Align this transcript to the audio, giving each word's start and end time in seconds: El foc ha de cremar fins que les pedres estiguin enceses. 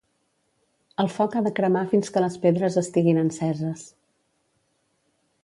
El 1.03 1.09
foc 1.17 1.37
ha 1.37 1.43
de 1.47 1.51
cremar 1.59 1.83
fins 1.91 2.09
que 2.15 2.23
les 2.25 2.39
pedres 2.47 2.79
estiguin 2.83 3.21
enceses. 3.27 3.87